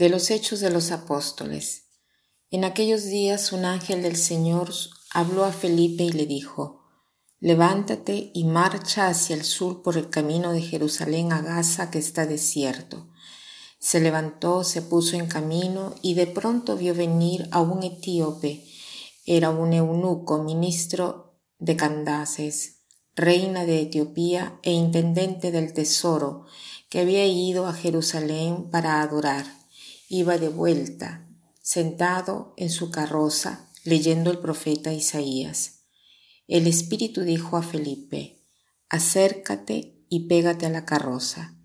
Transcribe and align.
De 0.00 0.08
los 0.08 0.30
Hechos 0.30 0.60
de 0.60 0.70
los 0.70 0.92
Apóstoles. 0.92 1.90
En 2.50 2.64
aquellos 2.64 3.04
días 3.04 3.52
un 3.52 3.66
ángel 3.66 4.02
del 4.02 4.16
Señor 4.16 4.72
habló 5.12 5.44
a 5.44 5.52
Felipe 5.52 6.04
y 6.04 6.10
le 6.10 6.24
dijo, 6.24 6.86
Levántate 7.38 8.30
y 8.32 8.44
marcha 8.44 9.08
hacia 9.08 9.36
el 9.36 9.44
sur 9.44 9.82
por 9.82 9.98
el 9.98 10.08
camino 10.08 10.54
de 10.54 10.62
Jerusalén 10.62 11.34
a 11.34 11.42
Gaza 11.42 11.90
que 11.90 11.98
está 11.98 12.24
desierto. 12.24 13.10
Se 13.78 14.00
levantó, 14.00 14.64
se 14.64 14.80
puso 14.80 15.16
en 15.16 15.26
camino 15.26 15.94
y 16.00 16.14
de 16.14 16.26
pronto 16.26 16.78
vio 16.78 16.94
venir 16.94 17.46
a 17.50 17.60
un 17.60 17.82
etíope. 17.82 18.64
Era 19.26 19.50
un 19.50 19.74
eunuco, 19.74 20.42
ministro 20.42 21.38
de 21.58 21.76
Candaces, 21.76 22.86
reina 23.14 23.66
de 23.66 23.82
Etiopía 23.82 24.58
e 24.62 24.72
intendente 24.72 25.50
del 25.50 25.74
tesoro, 25.74 26.46
que 26.88 27.00
había 27.00 27.26
ido 27.26 27.66
a 27.66 27.74
Jerusalén 27.74 28.70
para 28.70 29.02
adorar 29.02 29.59
iba 30.12 30.38
de 30.38 30.48
vuelta, 30.48 31.28
sentado 31.62 32.52
en 32.56 32.68
su 32.68 32.90
carroza, 32.90 33.70
leyendo 33.84 34.32
el 34.32 34.40
profeta 34.40 34.92
Isaías. 34.92 35.84
El 36.48 36.66
Espíritu 36.66 37.20
dijo 37.22 37.56
a 37.56 37.62
Felipe, 37.62 38.44
acércate 38.88 40.04
y 40.08 40.26
pégate 40.26 40.66
a 40.66 40.70
la 40.70 40.84
carroza. 40.84 41.56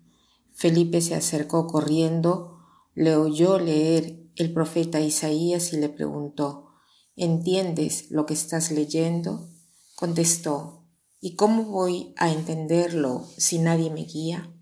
Felipe 0.54 1.00
se 1.00 1.16
acercó 1.16 1.66
corriendo, 1.66 2.60
le 2.94 3.16
oyó 3.16 3.58
leer 3.58 4.22
el 4.36 4.52
profeta 4.52 5.00
Isaías 5.00 5.72
y 5.72 5.78
le 5.78 5.88
preguntó, 5.88 6.68
¿entiendes 7.16 8.12
lo 8.12 8.26
que 8.26 8.34
estás 8.34 8.70
leyendo? 8.70 9.50
Contestó, 9.96 10.86
¿y 11.20 11.34
cómo 11.34 11.64
voy 11.64 12.14
a 12.16 12.30
entenderlo 12.30 13.26
si 13.36 13.58
nadie 13.58 13.90
me 13.90 14.04
guía? 14.04 14.52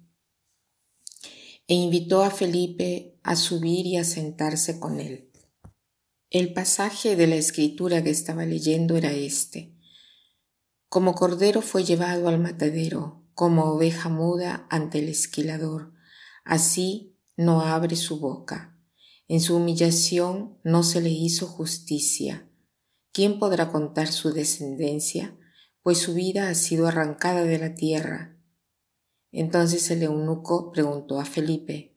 E 1.67 1.75
invitó 1.75 2.23
a 2.23 2.31
Felipe 2.31 3.14
a 3.25 3.37
subir 3.37 3.87
y 3.87 3.97
a 3.97 4.05
sentarse 4.05 4.79
con 4.79 5.01
él. 5.01 5.33
El 6.31 6.53
pasaje 6.53 7.17
de 7.17 7.27
la 7.27 7.37
escritura 7.37 8.05
que 8.05 8.11
estaba 8.11 8.45
leyendo 8.45 8.97
era 8.97 9.13
este. 9.13 9.75
Como 10.89 11.15
cordero 11.15 11.63
fue 11.63 11.85
llevado 11.85 12.29
al 12.29 12.39
matadero, 12.39 13.25
como 13.35 13.65
oveja 13.65 14.09
muda 14.09 14.67
ante 14.71 14.99
el 14.99 15.09
esquilador, 15.09 15.95
así 16.45 17.19
no 17.37 17.63
abre 17.63 17.97
su 17.97 18.21
boca. 18.21 18.79
En 19.27 19.41
su 19.41 19.57
humillación 19.57 20.59
no 20.63 20.83
se 20.83 21.01
le 21.01 21.11
hizo 21.11 21.47
justicia. 21.47 22.49
¿Quién 23.13 23.39
podrá 23.39 23.73
contar 23.73 24.09
su 24.09 24.33
descendencia? 24.33 25.37
Pues 25.83 25.99
su 25.99 26.15
vida 26.15 26.49
ha 26.49 26.55
sido 26.55 26.87
arrancada 26.87 27.45
de 27.45 27.59
la 27.59 27.75
tierra. 27.75 28.39
Entonces 29.33 29.91
el 29.91 30.03
eunuco 30.03 30.71
preguntó 30.73 31.21
a 31.21 31.25
Felipe, 31.25 31.94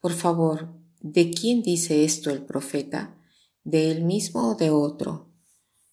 por 0.00 0.12
favor, 0.12 0.74
¿de 1.00 1.30
quién 1.30 1.62
dice 1.62 2.04
esto 2.04 2.30
el 2.30 2.44
profeta? 2.44 3.18
¿De 3.64 3.90
él 3.90 4.04
mismo 4.04 4.50
o 4.50 4.54
de 4.54 4.70
otro? 4.70 5.32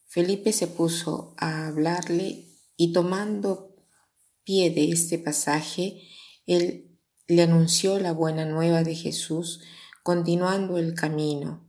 Felipe 0.08 0.54
se 0.54 0.68
puso 0.68 1.34
a 1.38 1.68
hablarle 1.68 2.48
y 2.78 2.94
tomando 2.94 3.76
pie 4.44 4.70
de 4.70 4.92
este 4.92 5.18
pasaje, 5.18 6.04
él 6.46 6.98
le 7.28 7.42
anunció 7.42 8.00
la 8.00 8.14
buena 8.14 8.46
nueva 8.46 8.84
de 8.84 8.96
Jesús, 8.96 9.62
continuando 10.04 10.78
el 10.78 10.94
camino. 10.94 11.68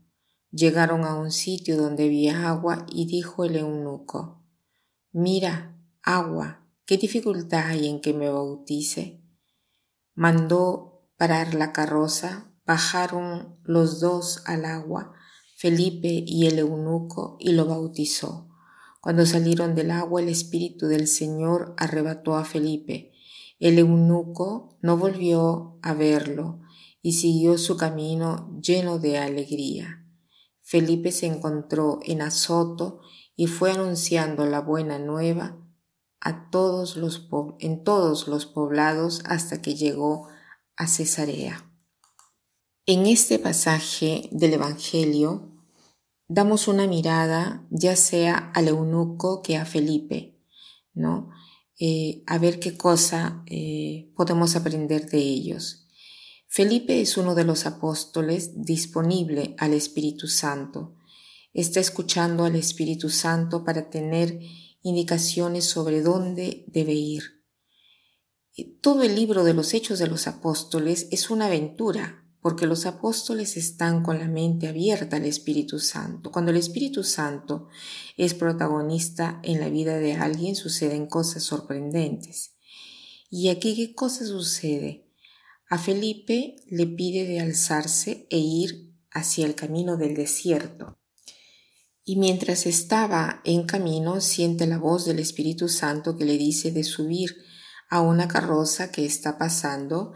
Llegaron 0.53 1.05
a 1.05 1.15
un 1.15 1.33
sitio 1.33 1.77
donde 1.77 2.05
había 2.05 2.49
agua 2.49 2.87
y 2.93 3.07
dijo 3.07 3.45
el 3.45 3.57
eunuco, 3.57 4.45
Mira, 5.13 5.81
agua, 6.03 6.69
¿qué 6.85 6.99
dificultad 6.99 7.69
hay 7.69 7.89
en 7.89 8.01
que 8.01 8.13
me 8.13 8.29
bautice? 8.29 9.23
Mandó 10.15 10.96
parar 11.17 11.55
la 11.55 11.73
carroza, 11.73 12.53
bajaron 12.67 13.59
los 13.65 14.01
dos 14.01 14.43
al 14.47 14.65
agua, 14.65 15.13
Felipe 15.57 16.25
y 16.27 16.47
el 16.47 16.59
eunuco, 16.59 17.37
y 17.41 17.53
lo 17.53 17.67
bautizó. 17.67 18.49
Cuando 19.01 19.25
salieron 19.25 19.75
del 19.75 19.93
agua, 19.93 20.21
el 20.21 20.29
Espíritu 20.29 20.87
del 20.87 21.07
Señor 21.07 21.75
arrebató 21.79 22.35
a 22.35 22.45
Felipe. 22.45 23.13
El 23.59 23.79
eunuco 23.79 24.77
no 24.83 24.97
volvió 24.99 25.79
a 25.83 25.95
verlo 25.95 26.61
y 27.01 27.13
siguió 27.13 27.57
su 27.57 27.77
camino 27.77 28.59
lleno 28.61 28.99
de 28.99 29.19
alegría. 29.19 30.05
Felipe 30.61 31.13
se 31.13 31.27
encontró 31.27 32.01
en 32.03 32.21
Azoto 32.21 33.01
y 33.37 33.47
fue 33.47 33.71
anunciando 33.71 34.45
la 34.45 34.61
buena 34.61 34.99
nueva 34.99 35.57
a 36.21 36.51
todos 36.51 36.97
los 36.97 37.29
en 37.61 37.85
todos 37.85 38.27
los 38.27 38.47
poblados 38.47 39.23
hasta 39.27 39.63
que 39.63 39.77
llegó 39.77 40.27
a 40.77 40.87
Cesarea. 40.87 41.71
En 42.87 43.07
este 43.07 43.39
pasaje 43.39 44.29
del 44.31 44.55
Evangelio 44.55 45.51
damos 46.29 46.69
una 46.69 46.87
mirada 46.87 47.67
ya 47.71 47.97
sea 47.97 48.51
al 48.55 48.69
eunuco 48.69 49.43
que 49.43 49.57
a 49.57 49.65
Felipe, 49.65 50.39
¿no? 50.95 51.31
Eh, 51.79 52.23
a 52.27 52.39
ver 52.39 52.59
qué 52.59 52.77
cosa 52.77 53.43
eh, 53.47 54.13
podemos 54.17 54.57
aprender 54.57 55.09
de 55.11 55.19
ellos. 55.19 55.87
Felipe 56.49 57.01
es 57.01 57.17
uno 57.17 57.35
de 57.35 57.45
los 57.45 57.67
apóstoles 57.67 58.63
disponible 58.63 59.55
al 59.59 59.75
Espíritu 59.75 60.27
Santo. 60.27 60.95
Está 61.53 61.81
escuchando 61.81 62.45
al 62.45 62.57
Espíritu 62.57 63.11
Santo 63.11 63.65
para 63.65 63.91
tener 63.91 64.41
indicaciones 64.83 65.65
sobre 65.65 66.03
dónde 66.03 66.65
debe 66.69 66.93
ir. 66.93 67.36
Todo 68.65 69.03
el 69.03 69.15
libro 69.15 69.45
de 69.45 69.53
los 69.53 69.75
Hechos 69.75 69.99
de 69.99 70.07
los 70.07 70.27
Apóstoles 70.27 71.09
es 71.11 71.29
una 71.29 71.47
aventura, 71.47 72.25
porque 72.41 72.67
los 72.67 72.87
apóstoles 72.87 73.57
están 73.57 74.03
con 74.03 74.19
la 74.19 74.29
mente 74.29 74.67
abierta 74.67 75.17
al 75.17 75.27
Espíritu 75.27 75.79
Santo. 75.79 76.31
Cuando 76.31 76.53
el 76.53 76.57
Espíritu 76.57 77.03
Santo 77.03 77.69
es 78.17 78.33
protagonista 78.33 79.41
en 79.43 79.61
la 79.61 79.69
vida 79.69 79.99
de 79.99 80.15
alguien, 80.15 80.57
suceden 80.57 81.07
cosas 81.07 81.43
sorprendentes. 81.43 82.55
¿Y 83.29 83.49
aquí 83.49 83.75
qué 83.75 83.95
cosa 83.95 84.25
sucede? 84.25 85.07
A 85.69 85.77
Felipe 85.79 86.57
le 86.69 86.87
pide 86.87 87.27
de 87.27 87.41
alzarse 87.41 88.27
e 88.31 88.39
ir 88.39 88.95
hacia 89.11 89.45
el 89.45 89.55
camino 89.55 89.97
del 89.97 90.15
desierto. 90.15 90.99
Y 92.05 92.17
mientras 92.17 92.67
estaba 92.67 93.43
en 93.45 93.65
camino, 93.65 94.21
siente 94.21 94.67
la 94.67 94.79
voz 94.79 95.05
del 95.05 95.19
Espíritu 95.19 95.69
Santo 95.69 96.17
que 96.17 96.25
le 96.25 96.39
dice 96.39 96.71
de 96.71 96.85
subir 96.85 97.37
a 97.89 98.01
una 98.01 98.29
carroza 98.29 98.91
que 98.91 99.05
está 99.05 99.39
pasando 99.39 100.13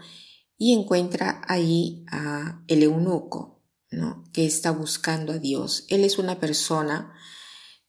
y 0.57 0.73
encuentra 0.73 1.41
ahí 1.47 2.05
a 2.11 2.63
el 2.67 2.83
eunuco, 2.83 3.63
¿no? 3.89 4.23
que 4.31 4.45
está 4.45 4.71
buscando 4.71 5.33
a 5.33 5.39
Dios. 5.39 5.85
Él 5.89 6.03
es 6.03 6.19
una 6.19 6.39
persona 6.39 7.13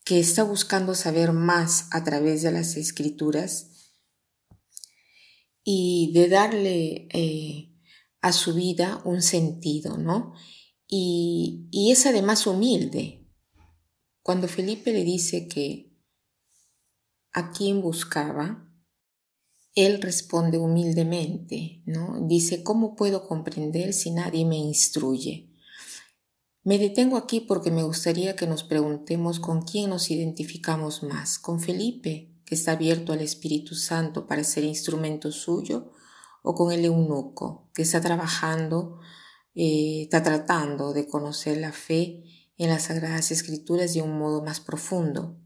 que 0.04 0.18
está 0.18 0.42
buscando 0.42 0.94
saber 0.94 1.32
más 1.32 1.88
a 1.90 2.02
través 2.02 2.42
de 2.42 2.50
las 2.50 2.76
escrituras 2.76 3.90
y 5.64 6.12
de 6.14 6.28
darle 6.28 7.08
eh, 7.12 7.72
a 8.20 8.32
su 8.32 8.54
vida 8.54 9.00
un 9.04 9.22
sentido, 9.22 9.96
¿no? 9.96 10.32
Y, 10.88 11.68
y 11.70 11.92
es 11.92 12.06
además 12.06 12.46
humilde. 12.46 13.28
Cuando 14.22 14.48
Felipe 14.48 14.92
le 14.92 15.04
dice 15.04 15.46
que 15.46 15.92
a 17.32 17.52
quién 17.52 17.80
buscaba, 17.80 18.71
él 19.74 20.02
responde 20.02 20.58
humildemente, 20.58 21.82
¿no? 21.86 22.20
Dice, 22.26 22.62
¿cómo 22.62 22.94
puedo 22.94 23.26
comprender 23.26 23.94
si 23.94 24.10
nadie 24.10 24.44
me 24.44 24.56
instruye? 24.56 25.50
Me 26.62 26.78
detengo 26.78 27.16
aquí 27.16 27.40
porque 27.40 27.70
me 27.70 27.82
gustaría 27.82 28.36
que 28.36 28.46
nos 28.46 28.62
preguntemos 28.62 29.40
con 29.40 29.62
quién 29.62 29.90
nos 29.90 30.10
identificamos 30.10 31.02
más, 31.02 31.38
con 31.38 31.58
Felipe, 31.58 32.32
que 32.44 32.54
está 32.54 32.72
abierto 32.72 33.12
al 33.12 33.20
Espíritu 33.20 33.74
Santo 33.74 34.26
para 34.26 34.44
ser 34.44 34.64
instrumento 34.64 35.32
suyo, 35.32 35.90
o 36.42 36.54
con 36.54 36.70
el 36.70 36.84
eunuco, 36.84 37.70
que 37.74 37.82
está 37.82 38.00
trabajando, 38.00 39.00
eh, 39.54 40.02
está 40.02 40.22
tratando 40.22 40.92
de 40.92 41.06
conocer 41.06 41.56
la 41.56 41.72
fe 41.72 42.24
en 42.58 42.68
las 42.68 42.84
Sagradas 42.84 43.30
Escrituras 43.30 43.94
de 43.94 44.02
un 44.02 44.18
modo 44.18 44.42
más 44.42 44.60
profundo. 44.60 45.36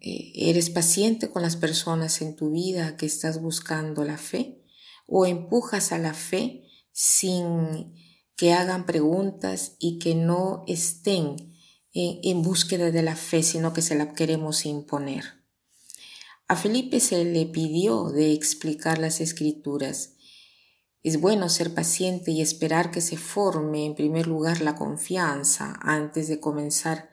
Eh, 0.00 0.32
¿Eres 0.34 0.70
paciente 0.70 1.30
con 1.30 1.42
las 1.42 1.56
personas 1.56 2.22
en 2.22 2.36
tu 2.36 2.50
vida 2.50 2.96
que 2.96 3.06
estás 3.06 3.40
buscando 3.40 4.04
la 4.04 4.18
fe? 4.18 4.62
¿O 5.06 5.26
empujas 5.26 5.92
a 5.92 5.98
la 5.98 6.14
fe 6.14 6.64
sin 6.92 7.94
que 8.36 8.52
hagan 8.52 8.86
preguntas 8.86 9.76
y 9.78 9.98
que 9.98 10.14
no 10.14 10.64
estén 10.66 11.36
en, 11.92 12.20
en 12.22 12.42
búsqueda 12.42 12.90
de 12.90 13.02
la 13.02 13.16
fe, 13.16 13.42
sino 13.42 13.72
que 13.72 13.82
se 13.82 13.94
la 13.94 14.12
queremos 14.12 14.66
imponer? 14.66 15.24
A 16.48 16.54
Felipe 16.54 17.00
se 17.00 17.24
le 17.24 17.46
pidió 17.46 18.10
de 18.10 18.32
explicar 18.32 18.98
las 18.98 19.20
escrituras. 19.20 20.12
Es 21.02 21.20
bueno 21.20 21.48
ser 21.48 21.74
paciente 21.74 22.30
y 22.30 22.40
esperar 22.40 22.92
que 22.92 23.00
se 23.00 23.16
forme 23.16 23.84
en 23.84 23.96
primer 23.96 24.28
lugar 24.28 24.60
la 24.60 24.76
confianza 24.76 25.76
antes 25.82 26.28
de 26.28 26.38
comenzar 26.38 27.10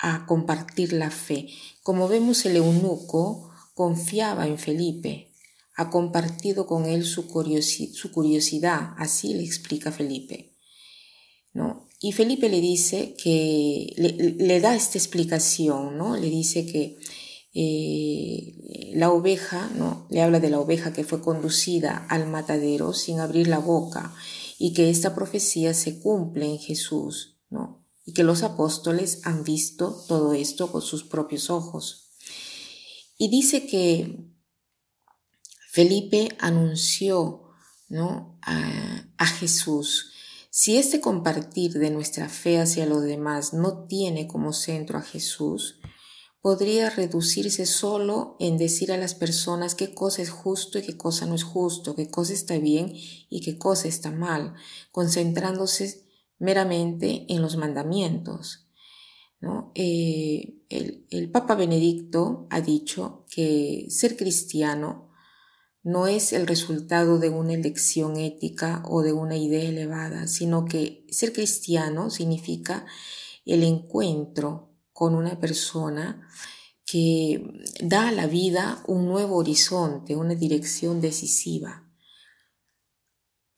a 0.00 0.24
compartir 0.26 0.92
la 0.92 1.10
fe. 1.10 1.48
Como 1.82 2.08
vemos, 2.08 2.44
el 2.46 2.56
eunuco 2.56 3.50
confiaba 3.74 4.46
en 4.46 4.58
Felipe, 4.58 5.32
ha 5.76 5.90
compartido 5.90 6.66
con 6.66 6.86
él 6.86 7.04
su, 7.04 7.28
curiosidad, 7.28 8.94
así 8.98 9.34
le 9.34 9.44
explica 9.44 9.92
Felipe. 9.92 10.56
¿no? 11.52 11.88
Y 12.00 12.12
Felipe 12.12 12.48
le 12.48 12.60
dice 12.60 13.14
que 13.14 13.94
le, 13.96 14.60
da 14.60 14.74
esta 14.74 14.98
explicación, 14.98 15.98
¿no? 15.98 16.16
Le 16.16 16.30
dice 16.30 16.64
que 16.64 16.98
eh, 17.52 18.92
la 18.94 19.10
oveja, 19.10 19.70
¿no? 19.76 20.06
Le 20.10 20.22
habla 20.22 20.40
de 20.40 20.50
la 20.50 20.60
oveja 20.60 20.92
que 20.92 21.04
fue 21.04 21.20
conducida 21.20 22.06
al 22.08 22.26
matadero 22.26 22.92
sin 22.92 23.20
abrir 23.20 23.48
la 23.48 23.58
boca 23.58 24.14
y 24.58 24.72
que 24.72 24.88
esta 24.88 25.14
profecía 25.14 25.74
se 25.74 26.00
cumple 26.00 26.46
en 26.46 26.58
Jesús, 26.58 27.38
¿no? 27.50 27.79
Y 28.10 28.12
que 28.12 28.24
los 28.24 28.42
apóstoles 28.42 29.20
han 29.22 29.44
visto 29.44 30.04
todo 30.08 30.32
esto 30.32 30.72
con 30.72 30.82
sus 30.82 31.04
propios 31.04 31.48
ojos. 31.48 32.10
Y 33.16 33.28
dice 33.28 33.68
que 33.68 34.18
Felipe 35.70 36.36
anunció, 36.40 37.52
¿no? 37.88 38.36
a, 38.42 39.04
a 39.16 39.26
Jesús. 39.26 40.10
Si 40.50 40.76
este 40.76 41.00
compartir 41.00 41.74
de 41.74 41.90
nuestra 41.90 42.28
fe 42.28 42.58
hacia 42.58 42.84
los 42.84 43.04
demás 43.04 43.52
no 43.52 43.86
tiene 43.86 44.26
como 44.26 44.52
centro 44.52 44.98
a 44.98 45.02
Jesús, 45.02 45.78
podría 46.40 46.90
reducirse 46.90 47.64
solo 47.64 48.34
en 48.40 48.58
decir 48.58 48.90
a 48.90 48.96
las 48.96 49.14
personas 49.14 49.76
qué 49.76 49.94
cosa 49.94 50.20
es 50.20 50.30
justo 50.30 50.80
y 50.80 50.82
qué 50.82 50.96
cosa 50.96 51.26
no 51.26 51.36
es 51.36 51.44
justo, 51.44 51.94
qué 51.94 52.10
cosa 52.10 52.32
está 52.32 52.58
bien 52.58 52.92
y 52.92 53.40
qué 53.40 53.56
cosa 53.56 53.86
está 53.86 54.10
mal, 54.10 54.54
concentrándose 54.90 56.09
meramente 56.40 57.26
en 57.28 57.40
los 57.42 57.56
mandamientos. 57.56 58.66
Eh, 59.74 60.56
el 60.68 61.30
Papa 61.30 61.54
Benedicto 61.54 62.48
ha 62.50 62.60
dicho 62.60 63.24
que 63.30 63.86
ser 63.88 64.16
cristiano 64.16 65.10
no 65.82 66.06
es 66.06 66.32
el 66.32 66.46
resultado 66.46 67.18
de 67.18 67.30
una 67.30 67.54
elección 67.54 68.18
ética 68.18 68.82
o 68.86 69.02
de 69.02 69.12
una 69.12 69.36
idea 69.36 69.68
elevada, 69.68 70.26
sino 70.26 70.66
que 70.66 71.06
ser 71.10 71.32
cristiano 71.32 72.10
significa 72.10 72.84
el 73.46 73.62
encuentro 73.62 74.74
con 74.92 75.14
una 75.14 75.40
persona 75.40 76.28
que 76.84 77.62
da 77.82 78.08
a 78.08 78.12
la 78.12 78.26
vida 78.26 78.82
un 78.86 79.06
nuevo 79.06 79.36
horizonte, 79.36 80.16
una 80.16 80.34
dirección 80.34 81.00
decisiva. 81.00 81.89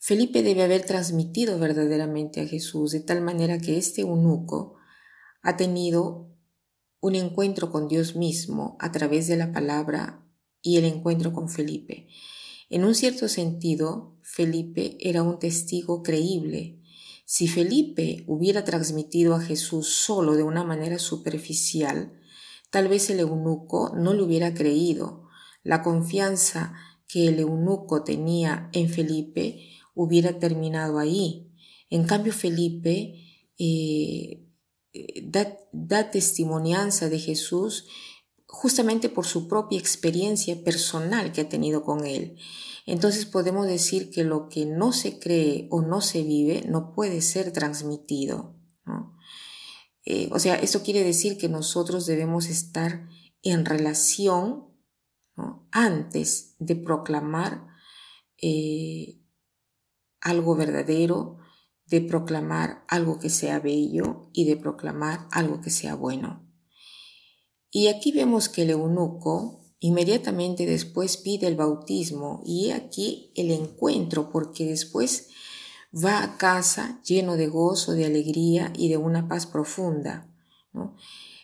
Felipe 0.05 0.43
debe 0.43 0.65
haber 0.65 0.85
transmitido 0.85 1.61
verdaderamente 1.61 2.41
a 2.41 2.47
Jesús 2.49 2.91
de 2.91 2.99
tal 2.99 3.21
manera 3.21 3.61
que 3.61 3.79
este 3.79 4.01
eunuco 4.01 4.75
ha 5.43 5.57
tenido 5.57 6.29
un 6.99 7.15
encuentro 7.15 7.71
con 7.71 7.87
Dios 7.87 8.17
mismo 8.17 8.77
a 8.81 8.91
través 8.91 9.29
de 9.29 9.37
la 9.37 9.53
palabra 9.53 10.27
y 10.61 10.79
el 10.79 10.87
encuentro 10.87 11.33
con 11.33 11.49
Felipe. 11.49 12.09
En 12.69 12.85
un 12.85 12.97
cierto 12.97 13.29
sentido, 13.29 14.19
Felipe 14.23 14.99
era 14.99 15.23
un 15.23 15.39
testigo 15.39 16.03
creíble 16.03 16.81
si 17.25 17.47
Felipe 17.47 18.25
hubiera 18.27 18.65
transmitido 18.65 19.37
a 19.37 19.41
Jesús 19.41 19.87
solo 19.87 20.35
de 20.35 20.43
una 20.43 20.65
manera 20.65 20.99
superficial, 20.99 22.13
tal 22.71 22.89
vez 22.89 23.09
el 23.09 23.21
eunuco 23.21 23.93
no 23.95 24.15
le 24.15 24.23
hubiera 24.23 24.53
creído. 24.53 25.29
La 25.63 25.81
confianza 25.81 26.75
que 27.07 27.29
el 27.29 27.39
eunuco 27.39 28.03
tenía 28.03 28.69
en 28.73 28.89
Felipe 28.89 29.69
hubiera 29.95 30.39
terminado 30.39 30.99
ahí. 30.99 31.53
En 31.91 32.05
cambio, 32.05 32.33
Felipe 32.33 33.15
eh, 33.59 34.47
da, 35.25 35.57
da 35.73 36.11
testimonianza 36.11 37.09
de 37.09 37.19
Jesús 37.19 37.87
justamente 38.47 39.09
por 39.09 39.27
su 39.27 39.49
propia 39.49 39.79
experiencia 39.79 40.63
personal 40.63 41.33
que 41.33 41.41
ha 41.41 41.49
tenido 41.49 41.83
con 41.83 42.07
él. 42.07 42.37
Entonces 42.85 43.25
podemos 43.25 43.67
decir 43.67 44.11
que 44.11 44.25
lo 44.25 44.49
que 44.49 44.67
no 44.67 44.93
se 44.93 45.19
cree 45.19 45.69
o 45.71 45.83
no 45.83 46.01
se 46.01 46.23
vive 46.23 46.63
no 46.69 46.93
puede 46.93 47.23
ser 47.23 47.53
transmitido. 47.53 48.57
Eh, 50.05 50.29
o 50.33 50.39
sea, 50.39 50.57
esto 50.57 50.83
quiere 50.83 51.05
decir 51.05 51.39
que 51.39 51.49
nosotros 51.49 52.07
debemos 52.07 52.49
estar 52.49 53.09
en 53.43 53.65
relación 53.65 54.67
antes 55.71 56.55
de 56.59 56.77
proclamar 56.77 57.67
eh, 58.41 59.22
algo 60.23 60.57
verdadero, 60.57 61.37
de 61.87 62.01
proclamar 62.01 62.85
algo 62.89 63.19
que 63.19 63.29
sea 63.29 63.61
bello 63.61 64.31
y 64.33 64.47
de 64.47 64.57
proclamar 64.57 65.29
algo 65.31 65.61
que 65.61 65.69
sea 65.69 65.95
bueno. 65.95 66.49
Y 67.71 67.89
aquí 67.89 68.13
vemos 68.13 68.49
que 68.49 68.63
el 68.63 68.71
eunuco 68.71 69.63
Inmediatamente 69.85 70.65
después 70.65 71.17
pide 71.17 71.49
el 71.49 71.57
bautismo 71.57 72.41
y 72.47 72.71
aquí 72.71 73.33
el 73.35 73.51
encuentro 73.51 74.31
porque 74.31 74.65
después 74.65 75.31
va 75.93 76.23
a 76.23 76.39
casa 76.39 77.03
lleno 77.05 77.35
de 77.37 77.49
gozo, 77.49 77.91
de 77.95 78.05
alegría 78.05 78.73
y 78.77 78.91
de 78.91 78.97
una 78.97 79.27
paz 79.27 79.47
profunda. 79.47 80.33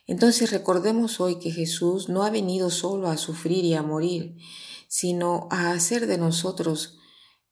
Entonces 0.07 0.53
recordemos 0.53 1.19
hoy 1.19 1.41
que 1.41 1.51
Jesús 1.51 2.09
no 2.09 2.23
ha 2.23 2.31
venido 2.31 2.71
solo 2.71 3.09
a 3.09 3.17
sufrir 3.17 3.65
y 3.65 3.75
a 3.75 3.83
morir, 3.83 4.37
sino 4.87 5.49
a 5.51 5.73
hacer 5.73 6.07
de 6.07 6.19
nosotros 6.19 7.01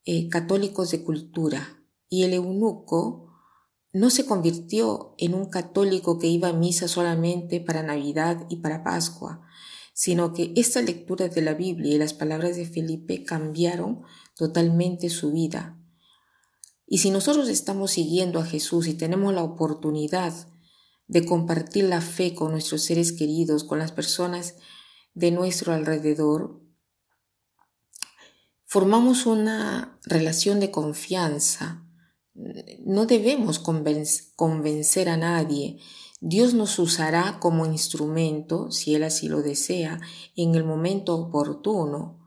eh, 0.09 0.29
católicos 0.29 0.89
de 0.91 1.03
cultura. 1.03 1.83
Y 2.07 2.23
el 2.23 2.31
eunuco 2.33 3.33
no 3.91 4.09
se 4.09 4.25
convirtió 4.25 5.15
en 5.17 5.33
un 5.33 5.49
católico 5.49 6.17
que 6.17 6.27
iba 6.27 6.47
a 6.47 6.53
misa 6.53 6.87
solamente 6.87 7.59
para 7.59 7.83
Navidad 7.83 8.45
y 8.49 8.61
para 8.61 8.85
Pascua, 8.85 9.41
sino 9.93 10.31
que 10.31 10.53
esta 10.55 10.81
lectura 10.81 11.27
de 11.27 11.41
la 11.41 11.55
Biblia 11.55 11.93
y 11.93 11.97
las 11.97 12.13
palabras 12.13 12.55
de 12.55 12.65
Felipe 12.65 13.25
cambiaron 13.25 14.03
totalmente 14.37 15.09
su 15.09 15.33
vida. 15.33 15.77
Y 16.85 16.99
si 16.99 17.09
nosotros 17.09 17.49
estamos 17.49 17.91
siguiendo 17.91 18.39
a 18.39 18.45
Jesús 18.45 18.87
y 18.87 18.93
tenemos 18.93 19.33
la 19.33 19.43
oportunidad 19.43 20.33
de 21.07 21.25
compartir 21.25 21.83
la 21.83 21.99
fe 21.99 22.33
con 22.33 22.51
nuestros 22.51 22.81
seres 22.81 23.11
queridos, 23.11 23.65
con 23.65 23.77
las 23.77 23.91
personas 23.91 24.55
de 25.15 25.31
nuestro 25.31 25.73
alrededor, 25.73 26.61
formamos 28.67 29.25
una 29.25 29.97
relación 30.03 30.59
de 30.59 30.69
confianza. 30.69 31.83
No 32.85 33.07
debemos 33.07 33.59
convencer 33.59 35.09
a 35.09 35.17
nadie, 35.17 35.79
Dios 36.19 36.53
nos 36.53 36.77
usará 36.79 37.37
como 37.39 37.65
instrumento, 37.65 38.71
si 38.71 38.95
Él 38.95 39.03
así 39.03 39.29
lo 39.29 39.41
desea, 39.41 39.99
en 40.35 40.55
el 40.55 40.63
momento 40.63 41.15
oportuno, 41.15 42.19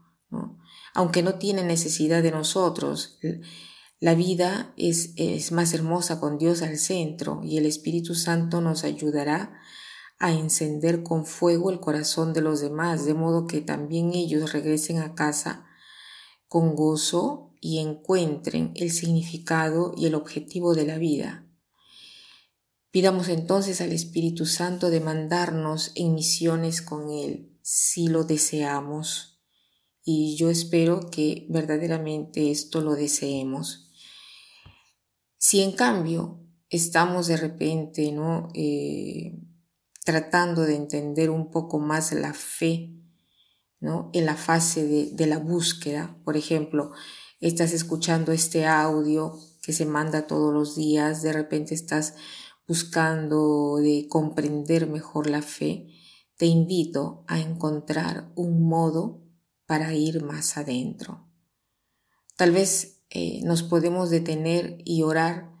aunque 0.93 1.21
no 1.21 1.35
tiene 1.35 1.63
necesidad 1.63 2.23
de 2.23 2.31
nosotros. 2.31 3.19
La 3.99 4.15
vida 4.15 4.73
es, 4.77 5.13
es 5.17 5.51
más 5.51 5.73
hermosa 5.73 6.19
con 6.19 6.37
Dios 6.37 6.61
al 6.61 6.77
centro 6.77 7.41
y 7.43 7.57
el 7.57 7.65
Espíritu 7.65 8.15
Santo 8.15 8.61
nos 8.61 8.83
ayudará 8.83 9.59
a 10.19 10.31
encender 10.31 11.03
con 11.03 11.25
fuego 11.25 11.69
el 11.69 11.79
corazón 11.79 12.33
de 12.33 12.41
los 12.41 12.61
demás, 12.61 13.05
de 13.05 13.13
modo 13.13 13.45
que 13.45 13.61
también 13.61 14.13
ellos 14.13 14.53
regresen 14.53 14.99
a 14.99 15.15
casa 15.15 15.67
con 16.51 16.75
gozo 16.75 17.55
y 17.61 17.79
encuentren 17.79 18.73
el 18.75 18.91
significado 18.91 19.93
y 19.95 20.05
el 20.05 20.15
objetivo 20.15 20.75
de 20.75 20.85
la 20.85 20.97
vida. 20.97 21.47
Pidamos 22.91 23.29
entonces 23.29 23.79
al 23.79 23.93
Espíritu 23.93 24.45
Santo 24.45 24.89
de 24.89 24.99
mandarnos 24.99 25.93
en 25.95 26.13
misiones 26.13 26.81
con 26.81 27.09
Él, 27.09 27.57
si 27.61 28.09
lo 28.09 28.25
deseamos. 28.25 29.39
Y 30.03 30.35
yo 30.35 30.49
espero 30.49 31.09
que 31.09 31.45
verdaderamente 31.47 32.51
esto 32.51 32.81
lo 32.81 32.95
deseemos. 32.95 33.89
Si 35.37 35.61
en 35.61 35.71
cambio 35.71 36.43
estamos 36.67 37.27
de 37.27 37.37
repente, 37.37 38.11
¿no? 38.11 38.49
Eh, 38.55 39.39
tratando 40.03 40.63
de 40.63 40.75
entender 40.75 41.29
un 41.29 41.49
poco 41.49 41.79
más 41.79 42.11
la 42.11 42.33
fe, 42.33 43.00
¿no? 43.81 44.11
En 44.13 44.25
la 44.25 44.35
fase 44.35 45.11
de, 45.11 45.27
la 45.27 45.39
búsqueda, 45.39 46.15
por 46.23 46.37
ejemplo, 46.37 46.91
estás 47.41 47.73
escuchando 47.73 48.31
este 48.31 48.67
audio 48.67 49.37
que 49.63 49.73
se 49.73 49.85
manda 49.85 50.27
todos 50.27 50.53
los 50.53 50.75
días, 50.75 51.23
de 51.23 51.33
repente 51.33 51.73
estás 51.73 52.13
buscando 52.67 53.77
de 53.77 54.07
comprender 54.07 54.87
mejor 54.87 55.29
la 55.29 55.41
fe, 55.41 55.87
te 56.37 56.45
invito 56.45 57.25
a 57.27 57.39
encontrar 57.39 58.31
un 58.35 58.67
modo 58.67 59.23
para 59.65 59.93
ir 59.93 60.23
más 60.23 60.57
adentro. 60.57 61.27
Tal 62.37 62.51
vez 62.51 63.03
eh, 63.09 63.41
nos 63.43 63.63
podemos 63.63 64.09
detener 64.09 64.77
y 64.85 65.01
orar 65.01 65.51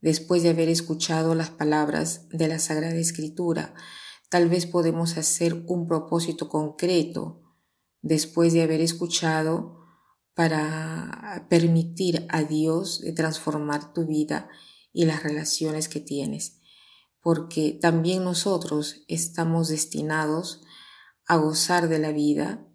después 0.00 0.42
de 0.42 0.50
haber 0.50 0.68
escuchado 0.68 1.34
las 1.34 1.50
palabras 1.50 2.28
de 2.30 2.48
la 2.48 2.58
Sagrada 2.58 2.94
Escritura. 2.94 3.74
Tal 4.28 4.48
vez 4.48 4.66
podemos 4.66 5.16
hacer 5.16 5.64
un 5.66 5.86
propósito 5.86 6.48
concreto 6.48 7.49
después 8.02 8.52
de 8.52 8.62
haber 8.62 8.80
escuchado 8.80 9.78
para 10.34 11.46
permitir 11.50 12.26
a 12.30 12.44
Dios 12.44 13.00
de 13.00 13.12
transformar 13.12 13.92
tu 13.92 14.06
vida 14.06 14.48
y 14.92 15.04
las 15.04 15.22
relaciones 15.22 15.88
que 15.88 16.00
tienes, 16.00 16.60
porque 17.20 17.78
también 17.80 18.24
nosotros 18.24 19.04
estamos 19.08 19.68
destinados 19.68 20.62
a 21.26 21.36
gozar 21.36 21.88
de 21.88 21.98
la 21.98 22.12
vida 22.12 22.66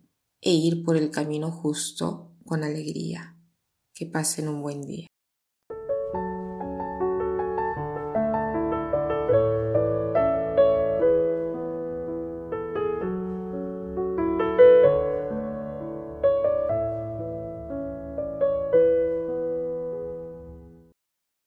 e 0.42 0.54
ir 0.54 0.84
por 0.84 0.96
el 0.96 1.10
camino 1.10 1.52
justo 1.52 2.38
con 2.46 2.64
alegría. 2.64 3.36
Que 3.94 4.06
pasen 4.06 4.48
un 4.48 4.62
buen 4.62 4.82
día. 4.82 5.08